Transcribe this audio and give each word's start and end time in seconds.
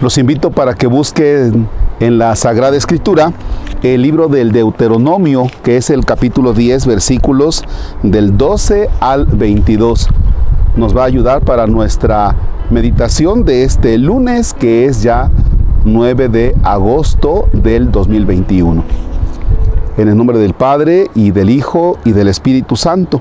Los 0.00 0.16
invito 0.16 0.52
para 0.52 0.74
que 0.74 0.86
busquen 0.86 1.68
en 1.98 2.18
la 2.18 2.36
Sagrada 2.36 2.76
Escritura 2.76 3.32
el 3.82 4.02
libro 4.02 4.28
del 4.28 4.52
Deuteronomio, 4.52 5.48
que 5.64 5.76
es 5.76 5.90
el 5.90 6.04
capítulo 6.04 6.52
10, 6.52 6.86
versículos 6.86 7.64
del 8.04 8.38
12 8.38 8.88
al 9.00 9.26
22. 9.26 10.08
Nos 10.76 10.96
va 10.96 11.02
a 11.02 11.06
ayudar 11.06 11.40
para 11.40 11.66
nuestra 11.66 12.36
meditación 12.70 13.44
de 13.44 13.64
este 13.64 13.98
lunes, 13.98 14.54
que 14.54 14.84
es 14.84 15.02
ya 15.02 15.32
9 15.84 16.28
de 16.28 16.54
agosto 16.62 17.48
del 17.52 17.90
2021. 17.90 18.84
En 19.96 20.08
el 20.08 20.16
nombre 20.16 20.38
del 20.38 20.54
Padre 20.54 21.08
y 21.16 21.32
del 21.32 21.50
Hijo 21.50 21.98
y 22.04 22.12
del 22.12 22.28
Espíritu 22.28 22.76
Santo. 22.76 23.20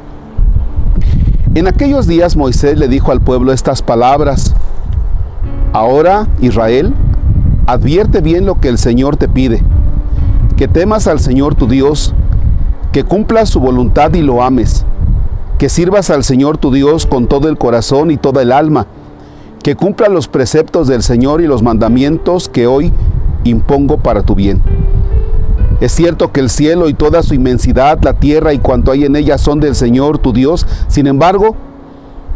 En 1.55 1.68
aquellos 1.68 2.05
días 2.05 2.36
Moisés 2.36 2.78
le 2.78 2.88
dijo 2.88 3.12
al 3.12 3.22
pueblo 3.22 3.52
estas 3.52 3.81
palabras. 3.81 4.53
Ahora, 5.74 6.28
Israel, 6.40 6.94
advierte 7.68 8.22
bien 8.22 8.46
lo 8.46 8.60
que 8.60 8.70
el 8.70 8.78
Señor 8.78 9.18
te 9.18 9.28
pide, 9.28 9.62
que 10.56 10.68
temas 10.68 11.08
al 11.08 11.20
Señor 11.20 11.56
tu 11.56 11.68
Dios, 11.68 12.16
que 12.92 13.04
cumplas 13.04 13.50
su 13.50 13.60
voluntad 13.60 14.14
y 14.14 14.22
lo 14.22 14.42
ames, 14.42 14.86
que 15.58 15.70
sirvas 15.70 16.10
al 16.10 16.23
Señor 16.23 16.58
tu 16.58 16.72
Dios 16.72 17.06
con 17.06 17.28
todo 17.28 17.50
el 17.50 17.58
corazón 17.58 18.10
y 18.10 18.18
toda 18.18 18.42
el 18.42 18.52
alma, 18.52 18.88
que 19.62 19.76
cumpla 19.76 20.08
los 20.08 20.28
preceptos 20.28 20.88
del 20.88 21.04
Señor 21.04 21.42
y 21.42 21.48
los 21.48 21.62
mandamientos 21.62 22.48
que 22.48 22.68
hoy 22.68 22.94
impongo 23.44 23.98
para 23.98 24.23
tu 24.23 24.34
bien. 24.34 24.62
Es 25.82 25.92
cierto 25.92 26.32
que 26.32 26.40
el 26.40 26.50
cielo 26.50 26.90
y 26.90 26.94
toda 26.94 27.22
su 27.22 27.36
inmensidad, 27.36 28.00
la 28.02 28.14
tierra 28.14 28.54
y 28.54 28.59
cuanto 28.59 28.92
hay 28.92 29.06
en 29.06 29.16
ella 29.16 29.38
son 29.38 29.59
del 29.59 29.76
Señor 29.76 30.18
tu 30.18 30.34
Dios, 30.34 30.66
sin 30.88 31.06
embargo, 31.06 31.56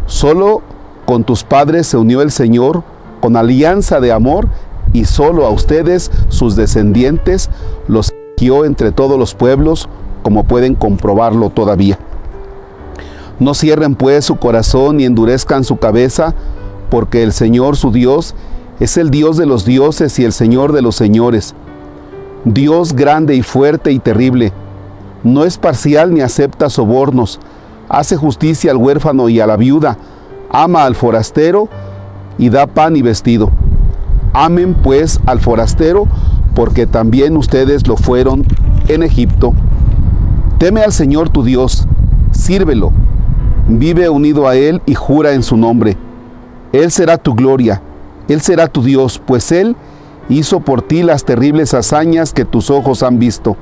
solo 0.05 0.61
con 1.05 1.23
tus 1.23 1.43
padres 1.43 1.87
se 1.87 1.97
unió 1.97 2.21
el 2.21 2.31
Señor 2.31 2.83
con 3.21 3.37
alianza 3.37 3.99
de 3.99 4.11
amor 4.11 4.47
y 4.93 5.05
solo 5.05 5.45
a 5.45 5.49
ustedes, 5.49 6.11
sus 6.29 6.55
descendientes, 6.55 7.49
los 7.87 8.11
eligió 8.11 8.65
entre 8.65 8.91
todos 8.91 9.17
los 9.17 9.35
pueblos, 9.35 9.87
como 10.23 10.43
pueden 10.43 10.75
comprobarlo 10.75 11.49
todavía. 11.49 11.97
No 13.39 13.53
cierren 13.53 13.95
pues 13.95 14.25
su 14.25 14.35
corazón 14.35 14.97
ni 14.97 15.05
endurezcan 15.05 15.63
su 15.63 15.77
cabeza, 15.77 16.35
porque 16.89 17.23
el 17.23 17.31
Señor 17.31 17.77
su 17.77 17.91
Dios 17.91 18.35
es 18.79 18.97
el 18.97 19.09
Dios 19.09 19.37
de 19.37 19.45
los 19.45 19.63
dioses 19.63 20.19
y 20.19 20.25
el 20.25 20.33
Señor 20.33 20.73
de 20.73 20.81
los 20.81 20.95
señores. 20.95 21.55
Dios 22.43 22.93
grande 22.93 23.35
y 23.35 23.43
fuerte 23.43 23.91
y 23.91 23.99
terrible. 23.99 24.51
No 25.23 25.45
es 25.45 25.57
parcial 25.57 26.13
ni 26.13 26.21
acepta 26.21 26.69
sobornos. 26.69 27.39
Hace 27.87 28.17
justicia 28.17 28.71
al 28.71 28.77
huérfano 28.77 29.29
y 29.29 29.39
a 29.39 29.47
la 29.47 29.55
viuda. 29.55 29.97
Ama 30.49 30.83
al 30.83 30.95
forastero 30.95 31.69
y 32.41 32.49
da 32.49 32.65
pan 32.65 32.95
y 32.97 33.03
vestido. 33.03 33.51
Amen 34.33 34.73
pues 34.73 35.19
al 35.27 35.39
forastero, 35.39 36.07
porque 36.55 36.87
también 36.87 37.37
ustedes 37.37 37.87
lo 37.87 37.97
fueron 37.97 38.45
en 38.87 39.03
Egipto. 39.03 39.53
Teme 40.57 40.81
al 40.81 40.91
Señor 40.91 41.29
tu 41.29 41.43
Dios, 41.43 41.87
sírvelo, 42.31 42.91
vive 43.67 44.09
unido 44.09 44.47
a 44.47 44.55
Él 44.55 44.81
y 44.87 44.95
jura 44.95 45.33
en 45.33 45.43
su 45.43 45.55
nombre. 45.55 45.97
Él 46.73 46.89
será 46.89 47.17
tu 47.17 47.35
gloria, 47.35 47.83
Él 48.27 48.41
será 48.41 48.67
tu 48.67 48.81
Dios, 48.81 49.21
pues 49.23 49.51
Él 49.51 49.75
hizo 50.27 50.61
por 50.61 50.81
ti 50.81 51.03
las 51.03 51.23
terribles 51.25 51.75
hazañas 51.75 52.33
que 52.33 52.43
tus 52.43 52.71
ojos 52.71 53.03
han 53.03 53.19
visto. 53.19 53.55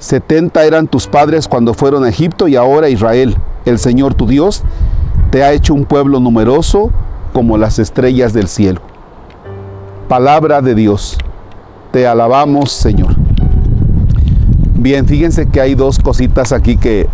Setenta 0.00 0.64
eran 0.64 0.88
tus 0.88 1.06
padres 1.06 1.46
cuando 1.46 1.72
fueron 1.74 2.02
a 2.02 2.08
Egipto 2.08 2.48
y 2.48 2.56
ahora 2.56 2.88
Israel, 2.88 3.36
el 3.64 3.78
Señor 3.78 4.14
tu 4.14 4.26
Dios, 4.26 4.64
te 5.30 5.44
ha 5.44 5.52
hecho 5.52 5.72
un 5.72 5.84
pueblo 5.84 6.18
numeroso 6.18 6.90
como 7.40 7.56
las 7.56 7.78
estrellas 7.78 8.34
del 8.34 8.48
cielo. 8.48 8.82
Palabra 10.08 10.60
de 10.60 10.74
Dios. 10.74 11.16
Te 11.90 12.06
alabamos, 12.06 12.70
Señor. 12.70 13.14
Bien, 14.74 15.06
fíjense 15.06 15.48
que 15.48 15.58
hay 15.58 15.74
dos 15.74 15.98
cositas 16.00 16.52
aquí 16.52 16.76
que 16.76 17.08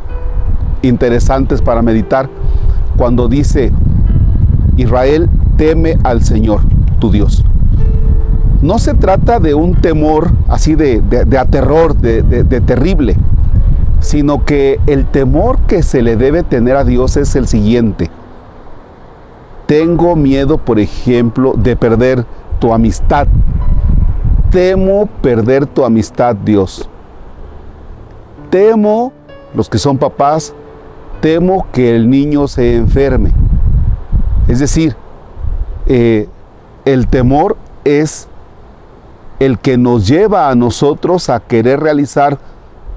interesantes 0.82 1.62
para 1.62 1.80
meditar. 1.80 2.28
Cuando 2.96 3.28
dice 3.28 3.70
Israel 4.76 5.30
teme 5.56 5.96
al 6.02 6.24
Señor, 6.24 6.62
tu 6.98 7.12
Dios. 7.12 7.44
No 8.62 8.80
se 8.80 8.94
trata 8.94 9.38
de 9.38 9.54
un 9.54 9.76
temor 9.76 10.32
así 10.48 10.74
de, 10.74 11.04
aterror, 11.38 11.94
de 11.94 12.60
terrible, 12.62 13.14
sino 14.00 14.44
que 14.44 14.80
el 14.88 15.06
temor 15.06 15.60
que 15.68 15.84
se 15.84 16.02
le 16.02 16.16
debe 16.16 16.42
tener 16.42 16.74
a 16.74 16.82
Dios 16.82 17.16
es 17.16 17.36
el 17.36 17.46
siguiente 17.46 18.10
tengo 19.66 20.16
miedo, 20.16 20.58
por 20.58 20.78
ejemplo, 20.78 21.54
de 21.56 21.76
perder 21.76 22.24
tu 22.58 22.72
amistad. 22.72 23.26
Temo 24.50 25.06
perder 25.20 25.66
tu 25.66 25.84
amistad, 25.84 26.34
Dios. 26.36 26.88
Temo, 28.50 29.12
los 29.54 29.68
que 29.68 29.78
son 29.78 29.98
papás, 29.98 30.54
temo 31.20 31.66
que 31.72 31.94
el 31.94 32.08
niño 32.08 32.46
se 32.46 32.76
enferme. 32.76 33.32
Es 34.48 34.60
decir, 34.60 34.96
eh, 35.86 36.28
el 36.84 37.08
temor 37.08 37.56
es 37.84 38.28
el 39.40 39.58
que 39.58 39.76
nos 39.76 40.06
lleva 40.06 40.48
a 40.48 40.54
nosotros 40.54 41.28
a 41.28 41.40
querer 41.40 41.80
realizar 41.80 42.38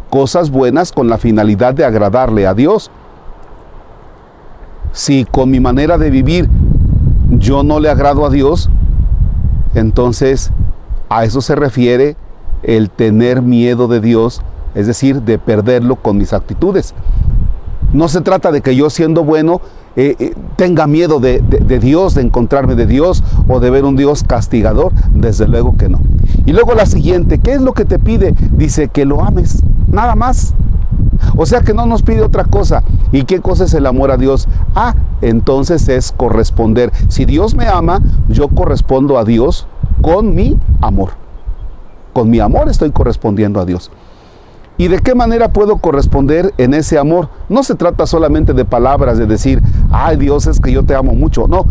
cosas 0.10 0.50
buenas 0.50 0.92
con 0.92 1.10
la 1.10 1.18
finalidad 1.18 1.74
de 1.74 1.86
agradarle 1.86 2.48
a 2.48 2.54
Dios. 2.54 2.92
Si 4.92 5.26
con 5.26 5.52
mi 5.52 5.60
manera 5.60 5.98
de 5.98 6.10
vivir 6.10 6.50
yo 7.32 7.64
no 7.64 7.80
le 7.80 7.90
agrado 7.90 8.26
a 8.26 8.30
Dios, 8.30 8.70
entonces 9.76 10.52
a 11.10 11.26
eso 11.26 11.42
se 11.42 11.56
refiere 11.56 12.16
el 12.64 12.90
tener 12.90 13.42
miedo 13.42 13.88
de 13.88 14.02
Dios, 14.02 14.42
es 14.76 14.88
decir, 14.88 15.22
de 15.22 15.38
perderlo 15.38 15.96
con 15.96 16.18
mis 16.18 16.34
actitudes. 16.34 16.94
No 17.94 18.08
se 18.08 18.22
trata 18.22 18.52
de 18.52 18.62
que 18.62 18.76
yo 18.76 18.90
siendo 18.90 19.24
bueno 19.24 19.62
eh, 19.96 20.16
eh, 20.20 20.34
tenga 20.56 20.86
miedo 20.86 21.20
de, 21.20 21.42
de, 21.42 21.80
Dios, 21.80 22.14
de 22.14 22.22
encontrarme 22.22 22.76
de 22.76 22.86
Dios 22.86 23.24
o 23.48 23.60
de 23.60 23.70
ver 23.70 23.86
un 23.86 23.96
Dios 23.96 24.24
castigador. 24.24 24.94
Desde 25.14 25.48
luego 25.48 25.76
que 25.76 25.90
no. 25.90 26.00
Y 26.46 26.54
luego 26.54 26.76
la 26.76 26.86
siguiente, 26.86 27.40
¿qué 27.40 27.54
es 27.54 27.62
lo 27.62 27.74
que 27.74 27.86
te 27.86 27.98
pide? 27.98 28.36
Dice 28.52 28.90
que 28.90 29.06
lo 29.06 29.24
ames, 29.24 29.64
nada 29.88 30.16
más. 30.16 30.54
O 31.36 31.46
sea 31.46 31.62
que 31.62 31.74
no 31.74 31.86
nos 31.86 32.04
pide 32.04 32.22
otra 32.22 32.44
cosa. 32.44 32.84
¿Y 33.12 33.24
qué 33.24 33.42
cosa 33.42 33.66
es 33.66 33.74
el 33.74 33.86
amor 33.86 34.12
a 34.12 34.18
Dios? 34.18 34.48
Ah, 34.76 34.96
entonces 35.22 35.88
es 35.90 36.12
corresponder. 36.12 36.92
Si 37.08 37.26
Dios 37.26 37.56
me 37.56 37.68
ama, 37.68 38.02
yo 38.28 38.48
correspondo 38.50 39.18
a 39.18 39.24
Dios 39.24 39.68
con 40.02 40.36
mi 40.36 40.58
amor. 40.82 41.12
Con 42.14 42.30
mi 42.30 42.40
amor 42.40 42.70
estoy 42.70 42.92
correspondiendo 42.92 43.60
a 43.60 43.66
Dios. 43.66 43.92
¿Y 44.78 44.88
de 44.88 45.00
qué 45.00 45.14
manera 45.14 45.52
puedo 45.52 45.78
corresponder 45.78 46.54
en 46.58 46.74
ese 46.74 46.98
amor? 46.98 47.28
No 47.50 47.64
se 47.64 47.76
trata 47.76 48.06
solamente 48.06 48.54
de 48.54 48.64
palabras, 48.64 49.18
de 49.18 49.26
decir, 49.26 49.62
ay 49.92 50.16
Dios 50.16 50.48
es 50.48 50.62
que 50.62 50.72
yo 50.72 50.84
te 50.84 50.96
amo 50.96 51.14
mucho. 51.14 51.48
No, 51.50 51.66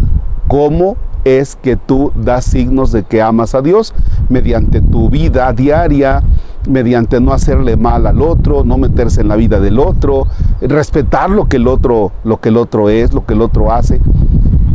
¿cómo 0.47 0.97
es 1.25 1.57
que 1.57 1.77
tú 1.77 2.13
das 2.15 2.45
signos 2.45 2.93
de 2.93 3.03
que 3.03 3.23
amas 3.23 3.55
a 3.55 3.63
Dios? 3.63 3.95
Mediante 4.29 4.81
tu 4.81 5.11
vida 5.11 5.53
diaria, 5.53 6.23
mediante 6.69 7.21
no 7.21 7.33
hacerle 7.33 7.77
mal 7.77 8.07
al 8.07 8.21
otro, 8.23 8.65
no 8.65 8.79
meterse 8.79 9.21
en 9.21 9.29
la 9.29 9.37
vida 9.37 9.61
del 9.61 9.79
otro, 9.79 10.27
respetar 10.61 11.31
lo 11.31 11.47
que 11.47 11.57
el 11.57 11.67
otro, 11.67 12.13
lo 12.25 12.41
que 12.41 12.51
el 12.51 12.57
otro 12.57 12.89
es, 12.89 13.13
lo 13.13 13.25
que 13.25 13.35
el 13.35 13.43
otro 13.43 13.73
hace. 13.73 14.01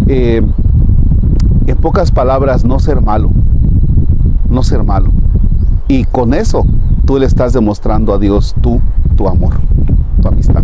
Eh, 0.08 0.42
en 1.68 1.78
pocas 1.78 2.12
palabras, 2.12 2.66
no 2.66 2.80
ser 2.80 3.02
malo, 3.02 3.30
no 4.50 4.64
ser 4.64 4.84
malo. 4.84 5.12
Y 5.88 6.06
con 6.06 6.34
eso 6.34 6.66
tú 7.06 7.20
le 7.20 7.26
estás 7.26 7.54
demostrando 7.54 8.14
a 8.14 8.18
Dios 8.18 8.56
tú, 8.62 8.82
tu 9.16 9.28
amor, 9.28 9.54
tu 10.22 10.28
amistad. 10.28 10.64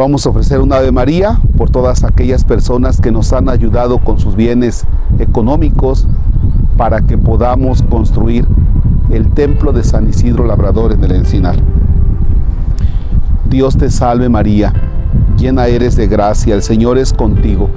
Vamos 0.00 0.24
a 0.24 0.30
ofrecer 0.30 0.62
una 0.62 0.76
Ave 0.76 0.92
María 0.92 1.38
por 1.58 1.68
todas 1.68 2.04
aquellas 2.04 2.42
personas 2.42 3.02
que 3.02 3.12
nos 3.12 3.34
han 3.34 3.50
ayudado 3.50 3.98
con 3.98 4.18
sus 4.18 4.34
bienes 4.34 4.86
económicos 5.18 6.06
para 6.78 7.02
que 7.02 7.18
podamos 7.18 7.82
construir 7.82 8.48
el 9.10 9.28
templo 9.34 9.72
de 9.72 9.84
San 9.84 10.08
Isidro 10.08 10.46
Labrador 10.46 10.92
en 10.92 11.04
el 11.04 11.12
Encinar. 11.12 11.56
Dios 13.50 13.76
te 13.76 13.90
salve 13.90 14.30
María, 14.30 14.72
llena 15.36 15.66
eres 15.66 15.96
de 15.96 16.06
gracia, 16.06 16.54
el 16.54 16.62
Señor 16.62 16.96
es 16.96 17.12
contigo. 17.12 17.68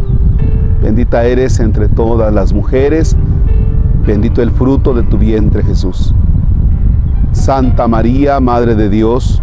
Bendita 0.82 1.26
eres 1.26 1.60
entre 1.60 1.90
todas 1.90 2.34
las 2.34 2.54
mujeres, 2.54 3.18
bendito 4.08 4.42
el 4.42 4.52
fruto 4.52 4.94
de 4.94 5.04
tu 5.04 5.18
vientre 5.18 5.62
Jesús. 5.62 6.16
Santa 7.34 7.90
María, 7.90 8.40
Madre 8.40 8.76
de 8.76 8.90
Dios, 8.90 9.42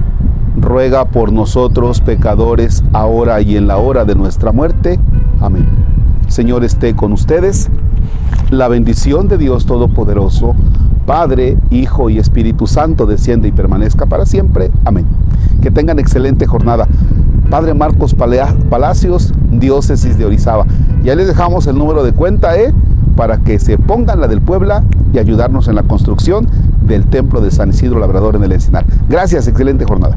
ruega 0.61 1.07
por 1.07 1.33
nosotros 1.33 2.01
pecadores, 2.01 2.85
ahora 2.93 3.41
y 3.41 3.57
en 3.57 3.67
la 3.67 3.79
hora 3.79 4.05
de 4.05 4.15
nuestra 4.15 4.53
muerte. 4.53 5.01
Amén. 5.41 5.67
Señor 6.29 6.65
esté 6.65 6.95
con 6.95 7.13
ustedes. 7.13 7.71
La 8.51 8.69
bendición 8.69 9.29
de 9.29 9.39
Dios 9.39 9.67
Todopoderoso, 9.67 10.55
Padre, 11.07 11.57
Hijo 11.71 12.11
y 12.11 12.19
Espíritu 12.19 12.67
Santo, 12.67 13.07
desciende 13.07 13.49
y 13.49 13.53
permanezca 13.53 14.07
para 14.07 14.27
siempre. 14.27 14.71
Amén. 14.85 15.07
Que 15.63 15.71
tengan 15.71 15.99
excelente 15.99 16.47
jornada. 16.47 16.87
Padre 17.51 17.75
Marcos 17.75 18.15
Palacios, 18.15 19.33
diócesis 19.51 20.19
de 20.19 20.25
Orizaba. 20.25 20.67
Ya 21.03 21.17
les 21.17 21.27
dejamos 21.27 21.67
el 21.67 21.77
número 21.77 22.05
de 22.05 22.13
cuenta, 22.13 22.57
¿eh? 22.57 22.73
Para 23.17 23.39
que 23.39 23.59
se 23.59 23.77
pongan 23.77 24.21
la 24.21 24.29
del 24.29 24.41
Puebla 24.41 24.85
y 25.13 25.19
ayudarnos 25.19 25.67
en 25.67 25.75
la 25.75 25.83
construcción 25.83 26.47
del 26.83 27.07
templo 27.07 27.41
de 27.41 27.51
San 27.51 27.71
Isidro 27.71 27.99
Labrador 27.99 28.37
en 28.37 28.45
el 28.45 28.53
Encinar. 28.53 28.85
Gracias, 29.09 29.49
excelente 29.49 29.85
jornada. 29.85 30.17